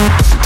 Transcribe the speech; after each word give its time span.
you. 0.00 0.39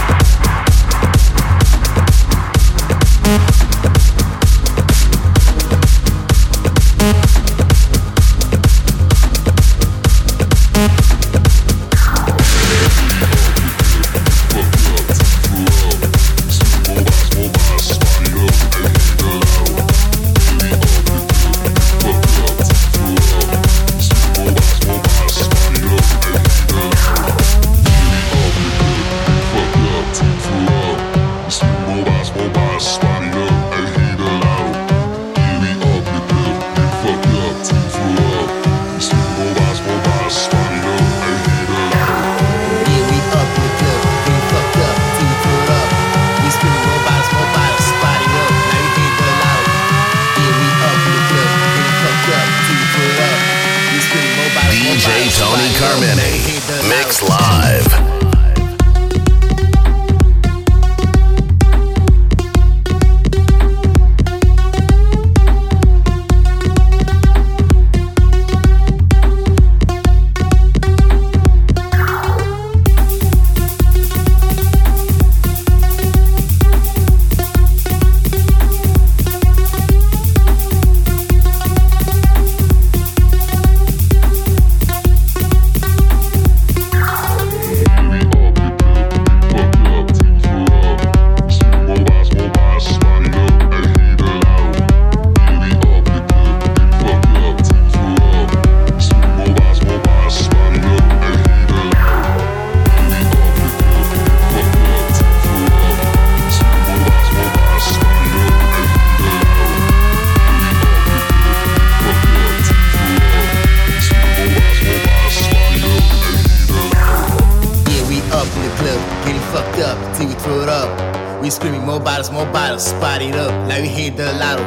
More 122.04 122.12
bottles, 122.12 122.30
more 122.30 122.52
bottles, 122.52 122.84
spot 122.84 123.22
it 123.22 123.34
up 123.34 123.66
like 123.66 123.80
we 123.80 123.88
hit 123.88 124.18
the 124.18 124.30
lotto. 124.34 124.62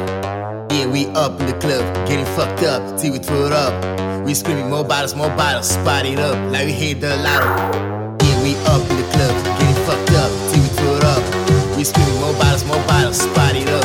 Yeah, 0.74 0.88
we 0.88 1.06
up 1.14 1.38
in 1.40 1.46
the 1.46 1.52
club, 1.52 1.84
getting 2.08 2.26
fucked 2.34 2.64
up 2.64 2.98
till 2.98 3.12
we 3.12 3.20
throw 3.20 3.46
it 3.46 3.52
up. 3.52 4.26
We 4.26 4.34
screaming 4.34 4.68
more 4.68 4.82
bottles, 4.82 5.14
more 5.14 5.28
bottles, 5.28 5.68
spot 5.68 6.04
it 6.04 6.18
up 6.18 6.34
like 6.50 6.66
we 6.66 6.72
hit 6.72 7.00
the 7.00 7.14
lotto. 7.18 7.46
Yeah, 8.26 8.42
we 8.42 8.56
up 8.66 8.82
in 8.90 8.96
the 8.96 9.06
club, 9.14 9.44
getting 9.56 9.84
fucked 9.86 10.10
up 10.18 10.32
till 10.50 10.62
we 10.62 10.68
throw 10.78 10.96
it 10.96 11.04
up. 11.04 11.76
We 11.76 11.84
screaming 11.84 12.18
more 12.18 12.32
bottles, 12.32 12.64
more 12.64 12.84
bottles, 12.88 13.20
spot 13.20 13.54
it 13.54 13.68
up. 13.68 13.77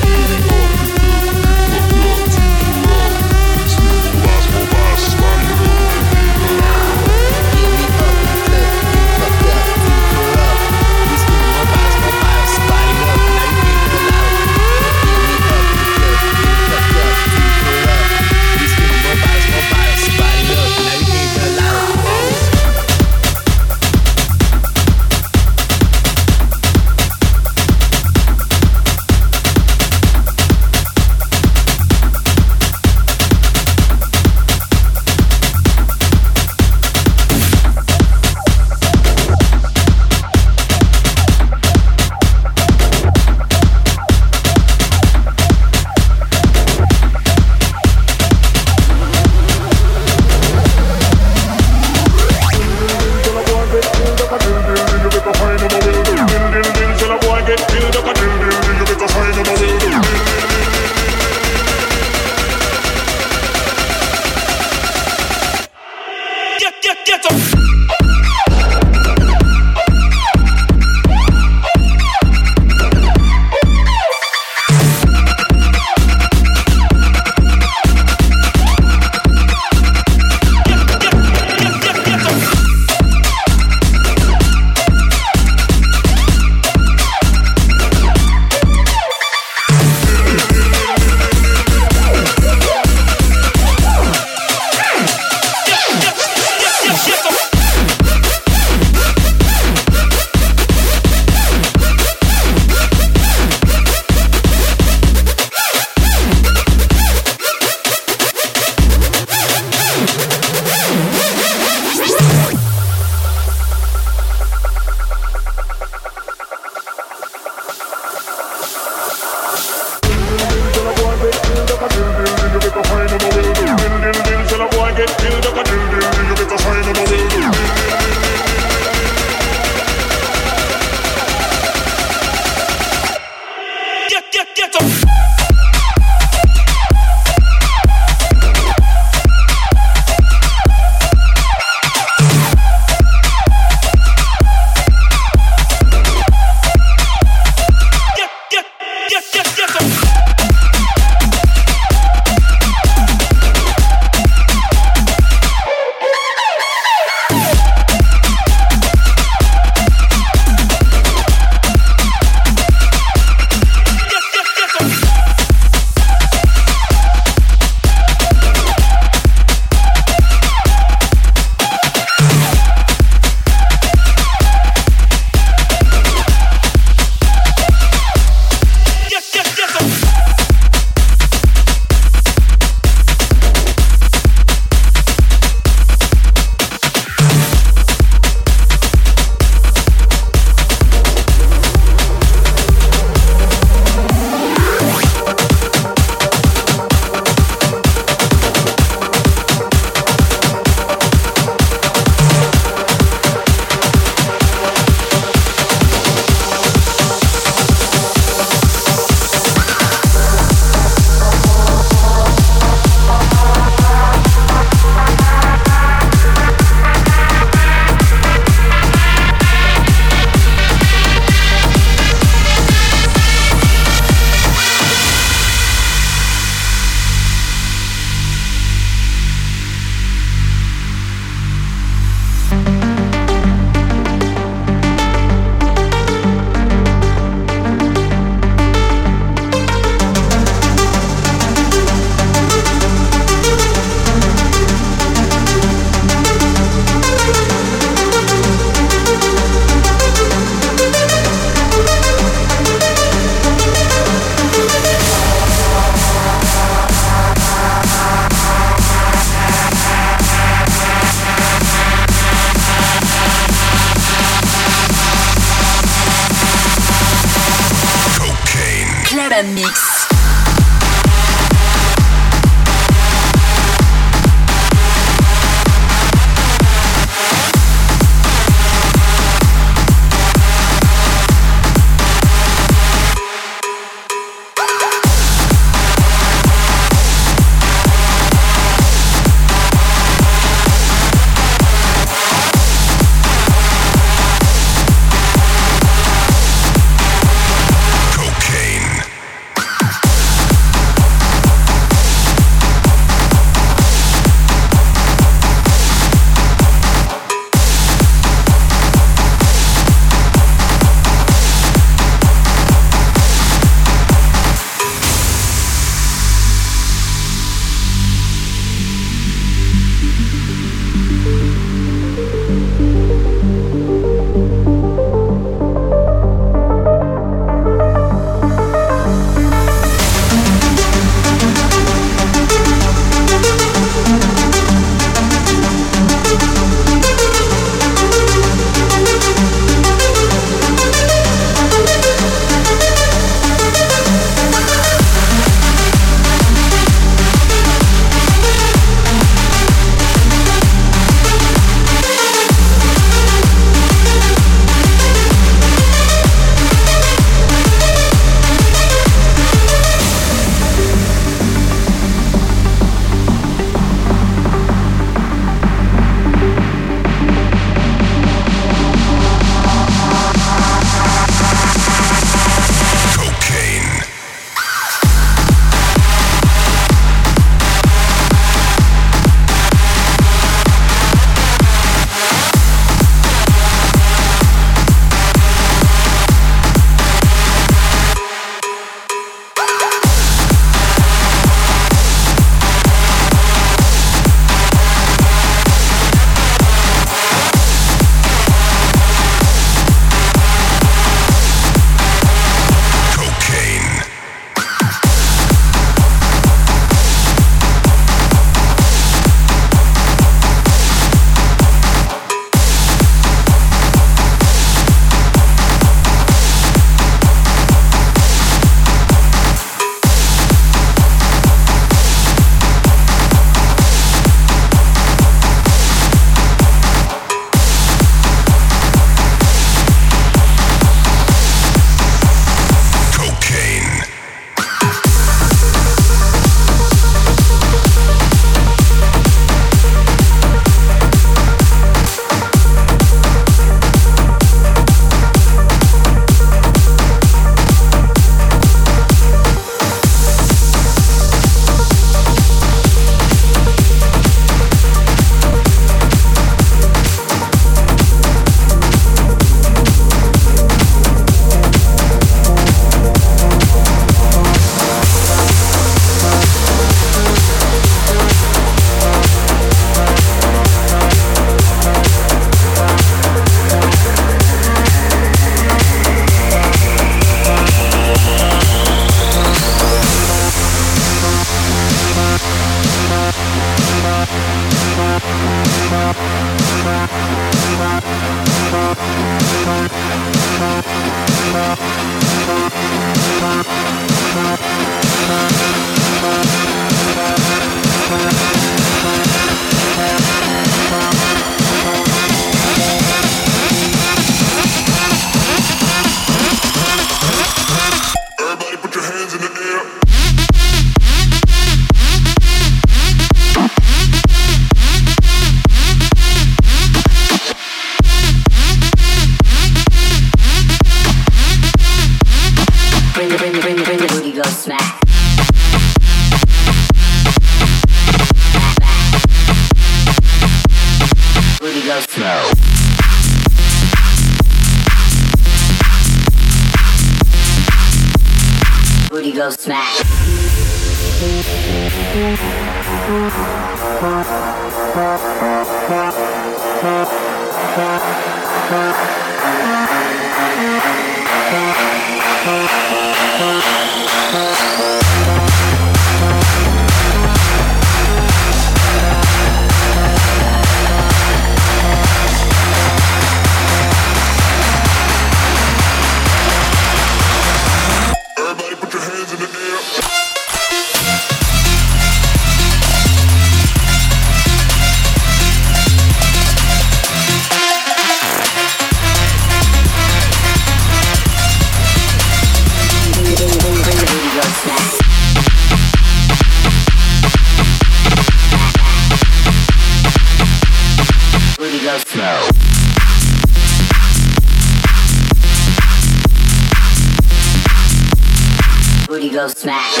Go 599.41 599.47
smash. 599.47 600.00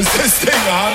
Resisting 0.00 0.54
on 0.72 0.89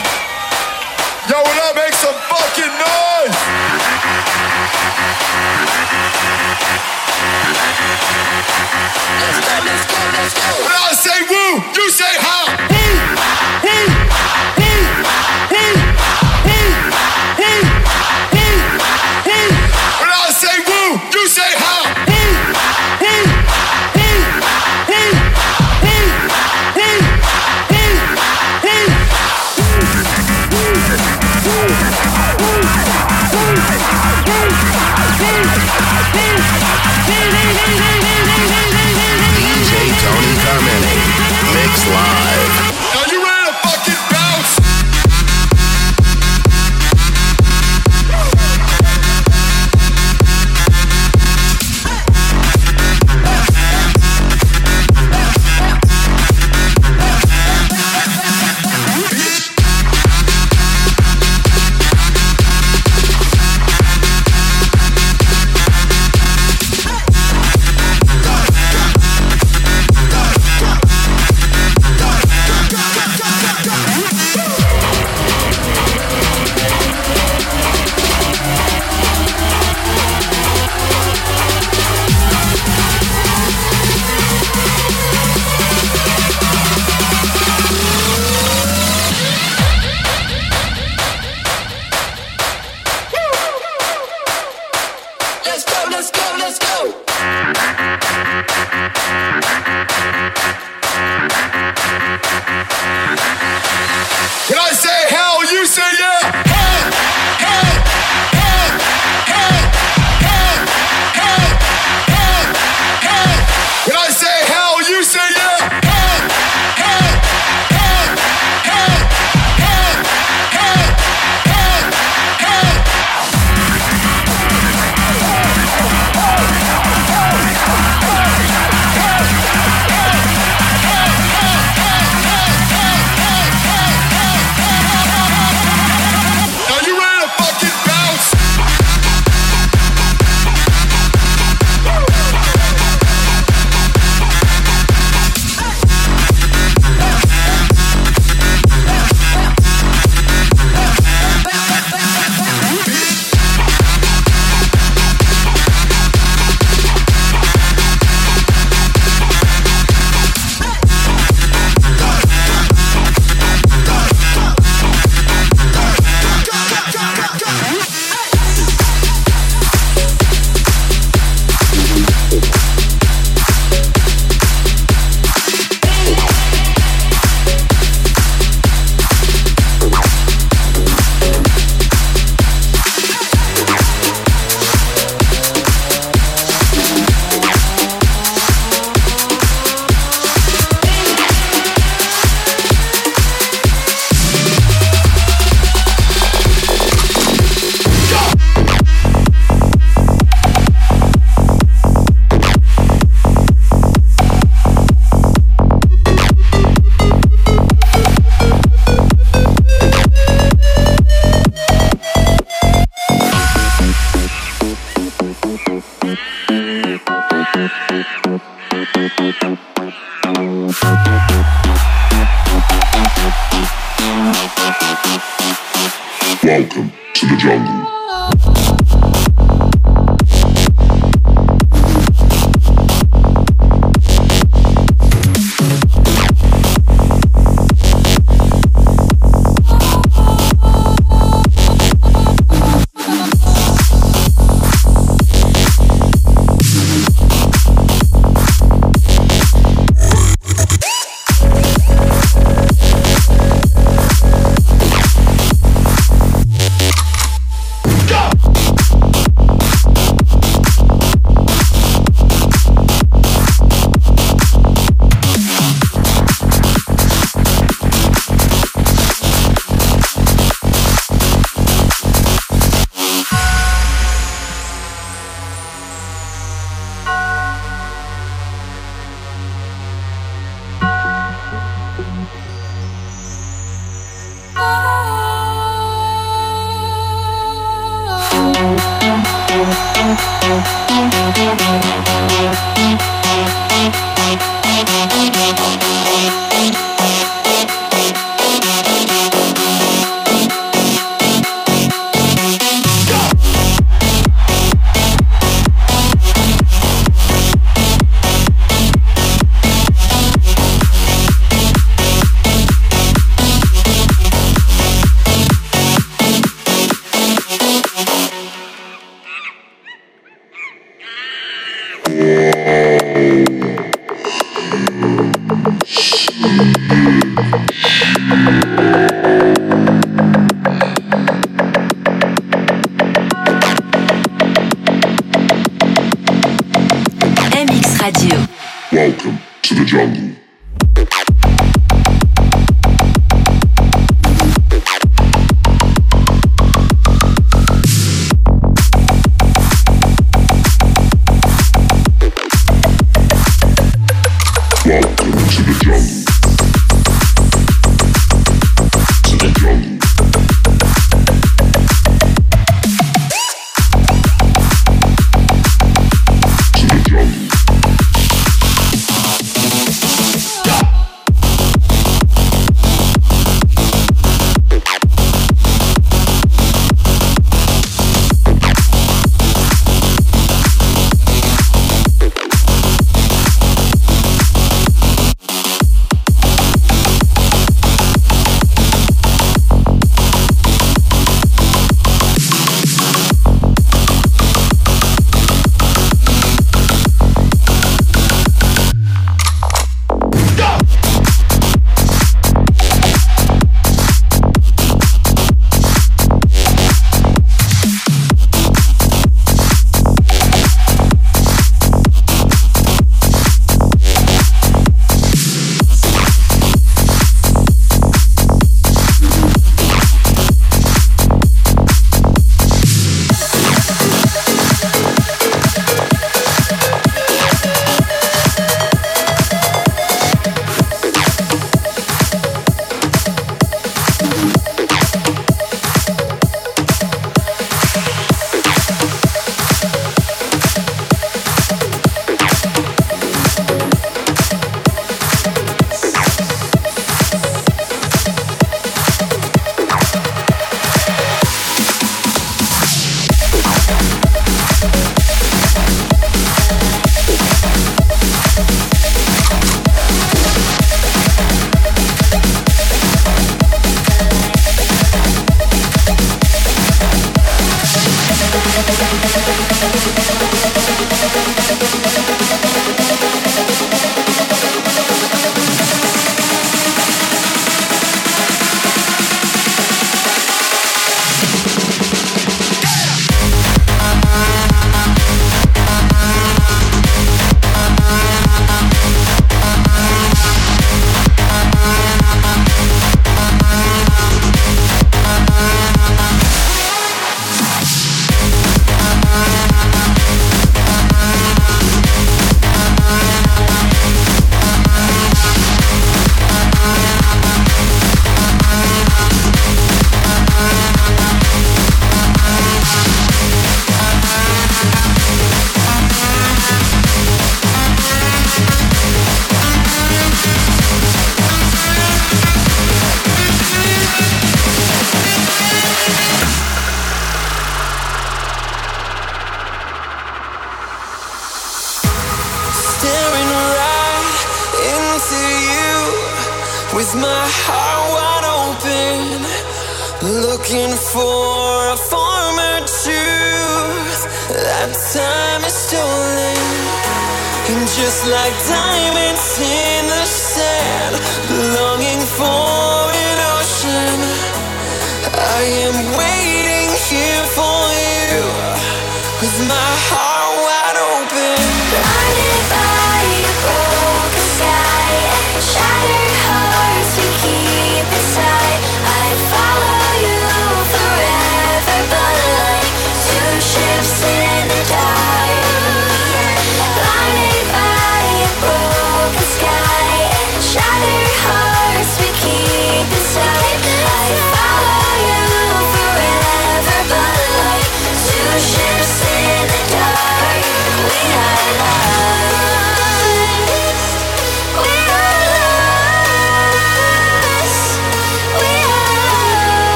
ships 549.56 549.60
in 549.60 550.08
the 550.08 550.45